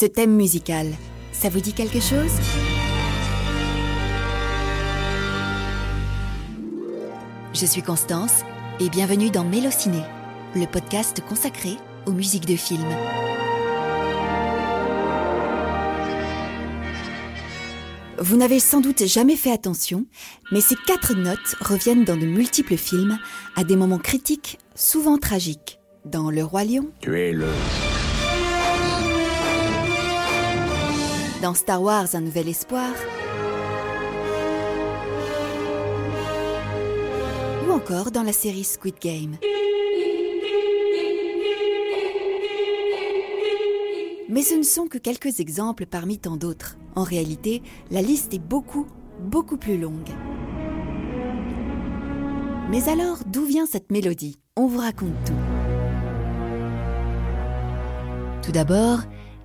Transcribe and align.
Ce 0.00 0.06
thème 0.06 0.36
musical, 0.36 0.86
ça 1.32 1.48
vous 1.48 1.58
dit 1.58 1.72
quelque 1.72 1.98
chose? 1.98 2.30
Je 7.52 7.66
suis 7.66 7.82
Constance 7.82 8.42
et 8.78 8.90
bienvenue 8.90 9.30
dans 9.30 9.42
Mélociné, 9.42 10.00
le 10.54 10.66
podcast 10.66 11.20
consacré 11.28 11.70
aux 12.06 12.12
musiques 12.12 12.46
de 12.46 12.54
films. 12.54 12.94
Vous 18.18 18.36
n'avez 18.36 18.60
sans 18.60 18.80
doute 18.80 19.04
jamais 19.04 19.34
fait 19.34 19.50
attention, 19.50 20.06
mais 20.52 20.60
ces 20.60 20.76
quatre 20.86 21.14
notes 21.14 21.56
reviennent 21.60 22.04
dans 22.04 22.16
de 22.16 22.26
multiples 22.26 22.76
films 22.76 23.18
à 23.56 23.64
des 23.64 23.74
moments 23.74 23.98
critiques, 23.98 24.60
souvent 24.76 25.18
tragiques. 25.18 25.80
Dans 26.04 26.30
Le 26.30 26.44
Roi 26.44 26.62
Lion. 26.62 26.92
Tu 27.00 27.18
es 27.18 27.32
le. 27.32 27.48
Dans 31.48 31.54
Star 31.54 31.82
Wars 31.82 32.08
Un 32.12 32.20
Nouvel 32.20 32.46
Espoir. 32.46 32.92
Ou 37.66 37.72
encore 37.72 38.10
dans 38.10 38.22
la 38.22 38.34
série 38.34 38.64
Squid 38.64 38.96
Game. 39.00 39.38
Mais 44.28 44.42
ce 44.42 44.56
ne 44.56 44.62
sont 44.62 44.88
que 44.88 44.98
quelques 44.98 45.40
exemples 45.40 45.86
parmi 45.86 46.18
tant 46.18 46.36
d'autres. 46.36 46.76
En 46.94 47.02
réalité, 47.02 47.62
la 47.90 48.02
liste 48.02 48.34
est 48.34 48.38
beaucoup, 48.38 48.86
beaucoup 49.18 49.56
plus 49.56 49.78
longue. 49.78 50.10
Mais 52.70 52.90
alors, 52.90 53.20
d'où 53.26 53.46
vient 53.46 53.64
cette 53.64 53.90
mélodie? 53.90 54.38
On 54.54 54.66
vous 54.66 54.80
raconte 54.80 55.14
tout. 55.24 55.32
Tout 58.42 58.52
d'abord, 58.52 58.98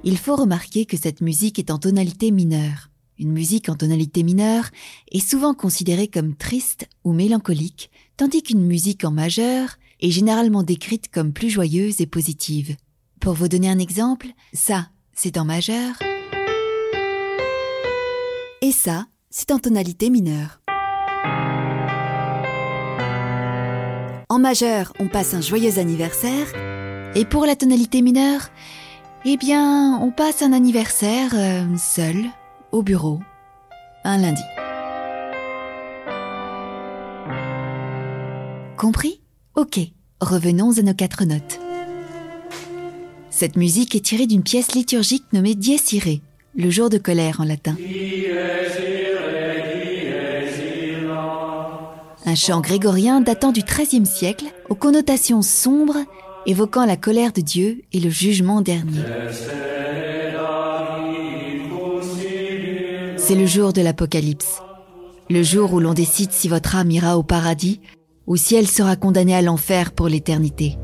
il 0.03 0.17
faut 0.17 0.35
remarquer 0.35 0.85
que 0.85 0.97
cette 0.97 1.21
musique 1.21 1.59
est 1.59 1.71
en 1.71 1.79
tonalité 1.79 2.31
mineure. 2.31 2.89
Une 3.19 3.31
musique 3.31 3.69
en 3.69 3.75
tonalité 3.75 4.23
mineure 4.23 4.69
est 5.11 5.25
souvent 5.25 5.53
considérée 5.53 6.07
comme 6.07 6.35
triste 6.35 6.87
ou 7.03 7.13
mélancolique, 7.13 7.89
tandis 8.17 8.43
qu'une 8.43 8.65
musique 8.65 9.05
en 9.05 9.11
majeur 9.11 9.77
est 10.01 10.11
généralement 10.11 10.63
décrite 10.63 11.09
comme 11.09 11.31
plus 11.31 11.49
joyeuse 11.49 12.01
et 12.01 12.07
positive. 12.07 12.75
Pour 13.21 13.33
vous 13.33 13.47
donner 13.47 13.69
un 13.69 13.79
exemple, 13.79 14.27
ça, 14.51 14.89
c'est 15.13 15.37
en 15.37 15.45
majeur. 15.45 15.95
Et 18.61 18.71
ça, 18.71 19.05
c'est 19.29 19.51
en 19.51 19.59
tonalité 19.59 20.09
mineure. 20.09 20.59
En 24.29 24.39
majeur, 24.39 24.91
on 24.99 25.07
passe 25.07 25.33
un 25.33 25.41
joyeux 25.41 25.77
anniversaire. 25.77 26.47
Et 27.15 27.23
pour 27.23 27.45
la 27.45 27.55
tonalité 27.55 28.01
mineure, 28.01 28.49
eh 29.25 29.37
bien, 29.37 29.99
on 30.01 30.11
passe 30.11 30.41
un 30.41 30.51
anniversaire 30.51 31.31
euh, 31.33 31.63
seul, 31.77 32.25
au 32.71 32.83
bureau, 32.83 33.19
un 34.03 34.17
lundi. 34.17 34.41
Compris? 38.77 39.21
Ok, 39.55 39.79
revenons 40.19 40.77
à 40.77 40.81
nos 40.81 40.93
quatre 40.93 41.23
notes. 41.23 41.59
Cette 43.29 43.55
musique 43.55 43.95
est 43.95 44.05
tirée 44.05 44.27
d'une 44.27 44.43
pièce 44.43 44.73
liturgique 44.73 45.25
nommée 45.31 45.55
Dies 45.55 45.81
Irae, 45.93 46.19
le 46.55 46.69
jour 46.69 46.89
de 46.89 46.97
colère 46.97 47.39
en 47.39 47.45
latin. 47.45 47.75
Un 52.25 52.35
chant 52.35 52.61
grégorien 52.61 53.21
datant 53.21 53.51
du 53.51 53.61
XIIIe 53.61 54.05
siècle, 54.05 54.45
aux 54.69 54.75
connotations 54.75 55.41
sombres, 55.41 55.99
évoquant 56.45 56.85
la 56.85 56.97
colère 56.97 57.31
de 57.33 57.41
Dieu 57.41 57.81
et 57.93 57.99
le 57.99 58.09
jugement 58.09 58.61
dernier. 58.61 59.03
C'est 63.17 63.35
le 63.35 63.45
jour 63.45 63.73
de 63.73 63.81
l'Apocalypse, 63.81 64.61
le 65.29 65.43
jour 65.43 65.73
où 65.73 65.79
l'on 65.79 65.93
décide 65.93 66.31
si 66.31 66.49
votre 66.49 66.75
âme 66.75 66.91
ira 66.91 67.17
au 67.17 67.23
paradis 67.23 67.79
ou 68.27 68.35
si 68.35 68.55
elle 68.55 68.67
sera 68.67 68.95
condamnée 68.95 69.35
à 69.35 69.41
l'enfer 69.41 69.91
pour 69.91 70.07
l'éternité. 70.07 70.77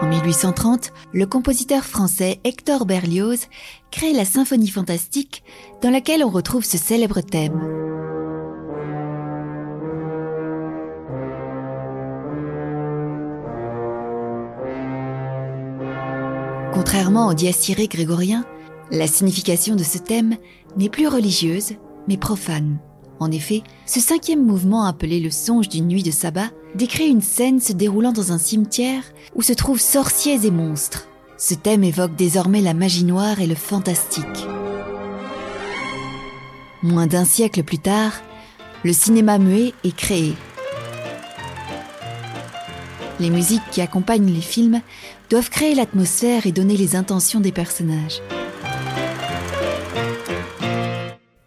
En 0.00 0.08
1830, 0.08 0.92
le 1.12 1.26
compositeur 1.26 1.84
français 1.84 2.40
Hector 2.44 2.86
Berlioz 2.86 3.46
crée 3.90 4.12
la 4.12 4.24
symphonie 4.24 4.68
fantastique 4.68 5.44
dans 5.80 5.90
laquelle 5.90 6.24
on 6.24 6.30
retrouve 6.30 6.64
ce 6.64 6.76
célèbre 6.76 7.20
thème. 7.20 7.91
Contrairement 16.72 17.28
au 17.28 17.34
dies 17.34 17.52
grégorien, 17.88 18.46
la 18.90 19.06
signification 19.06 19.76
de 19.76 19.84
ce 19.84 19.98
thème 19.98 20.36
n'est 20.76 20.88
plus 20.88 21.06
religieuse, 21.06 21.72
mais 22.08 22.16
profane. 22.16 22.78
En 23.20 23.30
effet, 23.30 23.62
ce 23.86 24.00
cinquième 24.00 24.44
mouvement 24.44 24.84
appelé 24.84 25.20
le 25.20 25.30
songe 25.30 25.68
d'une 25.68 25.86
nuit 25.86 26.02
de 26.02 26.10
sabbat 26.10 26.50
décrit 26.74 27.08
une 27.08 27.20
scène 27.20 27.60
se 27.60 27.72
déroulant 27.72 28.12
dans 28.12 28.32
un 28.32 28.38
cimetière 28.38 29.04
où 29.34 29.42
se 29.42 29.52
trouvent 29.52 29.80
sorciers 29.80 30.46
et 30.46 30.50
monstres. 30.50 31.08
Ce 31.36 31.54
thème 31.54 31.84
évoque 31.84 32.16
désormais 32.16 32.62
la 32.62 32.74
magie 32.74 33.04
noire 33.04 33.40
et 33.40 33.46
le 33.46 33.54
fantastique. 33.54 34.46
Moins 36.82 37.06
d'un 37.06 37.24
siècle 37.24 37.62
plus 37.62 37.78
tard, 37.78 38.12
le 38.82 38.92
cinéma 38.92 39.38
muet 39.38 39.74
est 39.84 39.94
créé. 39.94 40.34
Les 43.20 43.30
musiques 43.30 43.62
qui 43.70 43.80
accompagnent 43.80 44.32
les 44.32 44.40
films 44.40 44.80
doivent 45.30 45.50
créer 45.50 45.74
l'atmosphère 45.74 46.46
et 46.46 46.52
donner 46.52 46.76
les 46.76 46.96
intentions 46.96 47.40
des 47.40 47.52
personnages. 47.52 48.20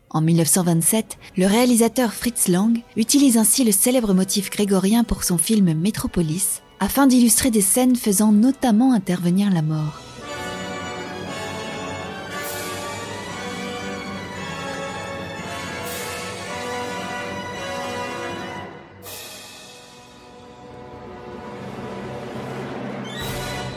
En 0.09 0.21
1927, 0.21 1.17
le 1.35 1.45
réalisateur 1.45 2.13
Fritz 2.13 2.47
Lang 2.47 2.79
utilise 2.95 3.37
ainsi 3.37 3.65
le 3.65 3.73
célèbre 3.73 4.13
motif 4.13 4.49
grégorien 4.49 5.03
pour 5.03 5.25
son 5.25 5.37
film 5.37 5.73
Metropolis, 5.73 6.61
afin 6.79 7.05
d'illustrer 7.05 7.51
des 7.51 7.61
scènes 7.61 7.97
faisant 7.97 8.31
notamment 8.31 8.93
intervenir 8.93 9.51
la 9.51 9.61
mort. 9.61 10.04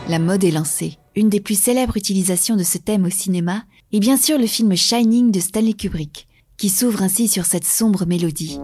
La 0.08 0.18
mode 0.18 0.42
est 0.42 0.50
lancée. 0.50 0.96
Une 1.16 1.28
des 1.28 1.40
plus 1.40 1.58
célèbres 1.58 1.98
utilisations 1.98 2.56
de 2.56 2.62
ce 2.62 2.78
thème 2.78 3.04
au 3.04 3.10
cinéma 3.10 3.64
est 3.92 4.00
bien 4.00 4.16
sûr 4.16 4.38
le 4.38 4.46
film 4.46 4.74
Shining 4.74 5.30
de 5.30 5.38
Stanley 5.38 5.74
Kubrick, 5.74 6.26
qui 6.56 6.70
s'ouvre 6.70 7.02
ainsi 7.02 7.28
sur 7.28 7.44
cette 7.44 7.66
sombre 7.66 8.06
mélodie. 8.06 8.58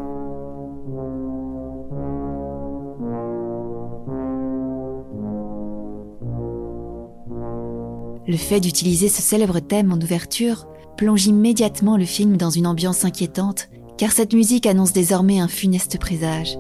Le 8.27 8.39
fait 8.39 8.61
d'utiliser 8.61 9.11
ce 9.11 9.21
célèbre 9.21 9.61
thème 9.61 9.93
en 9.93 9.97
ouverture 9.97 10.67
plonge 10.97 11.27
immédiatement 11.27 11.99
le 11.99 12.07
film 12.07 12.39
dans 12.39 12.49
une 12.49 12.67
ambiance 12.67 13.05
inquiétante, 13.05 13.69
car 13.99 14.13
cette 14.13 14.33
musique 14.33 14.65
annonce 14.65 14.95
désormais 14.95 15.41
un 15.41 15.49
funeste 15.49 15.99
présage. 15.99 16.57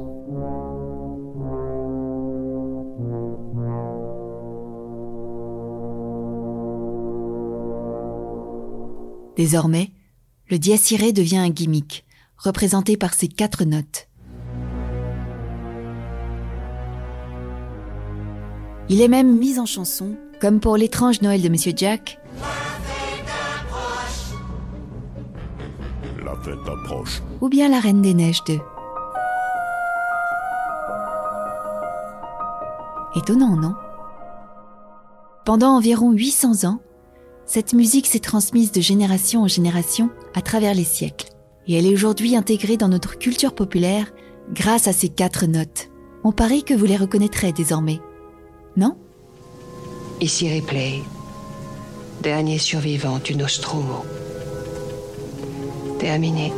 Désormais, 9.36 9.90
le 10.48 10.58
dies 10.58 10.78
devient 11.12 11.38
un 11.38 11.50
gimmick, 11.50 12.04
représenté 12.36 12.96
par 12.96 13.14
ses 13.14 13.28
quatre 13.28 13.64
notes. 13.64 14.08
Il 18.88 19.00
est 19.00 19.08
même 19.08 19.38
mis 19.38 19.58
en 19.58 19.66
chanson, 19.66 20.16
comme 20.40 20.60
pour 20.60 20.76
l'étrange 20.76 21.22
Noël 21.22 21.42
de 21.42 21.48
Monsieur 21.48 21.72
Jack. 21.74 22.20
La 26.22 26.36
fête 26.36 26.58
approche. 26.66 27.22
Ou 27.40 27.48
bien 27.48 27.68
La 27.68 27.80
Reine 27.80 28.02
des 28.02 28.14
Neiges 28.14 28.44
2. 28.46 28.58
Étonnant, 33.16 33.56
non? 33.56 33.74
Pendant 35.44 35.76
environ 35.76 36.12
800 36.12 36.68
ans, 36.68 36.80
cette 37.46 37.72
musique 37.72 38.06
s'est 38.06 38.20
transmise 38.20 38.72
de 38.72 38.80
génération 38.80 39.42
en 39.42 39.48
génération 39.48 40.10
à 40.34 40.40
travers 40.40 40.74
les 40.74 40.84
siècles. 40.84 41.28
Et 41.66 41.74
elle 41.78 41.86
est 41.86 41.92
aujourd'hui 41.92 42.36
intégrée 42.36 42.76
dans 42.76 42.88
notre 42.88 43.18
culture 43.18 43.54
populaire 43.54 44.12
grâce 44.52 44.88
à 44.88 44.92
ces 44.92 45.08
quatre 45.08 45.46
notes. 45.46 45.90
On 46.24 46.32
parie 46.32 46.64
que 46.64 46.74
vous 46.74 46.86
les 46.86 46.96
reconnaîtrez 46.96 47.52
désormais. 47.52 48.00
Non? 48.76 48.96
Ici 50.20 50.54
Replay, 50.54 51.02
dernier 52.22 52.58
survivant 52.58 53.18
du 53.18 53.36
Nostromo. 53.36 54.04
Terminé. 55.98 56.52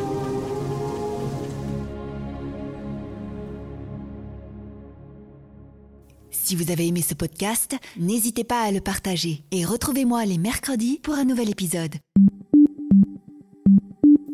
Si 6.31 6.55
vous 6.55 6.71
avez 6.71 6.87
aimé 6.87 7.03
ce 7.03 7.15
podcast, 7.15 7.77
n'hésitez 7.97 8.45
pas 8.45 8.63
à 8.63 8.71
le 8.71 8.81
partager 8.81 9.43
et 9.51 9.65
retrouvez-moi 9.65 10.25
les 10.27 10.39
mercredis 10.39 11.01
pour 11.03 11.15
un 11.15 11.25
nouvel 11.25 11.51
épisode. 11.51 11.95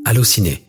Allociné, 0.05 0.65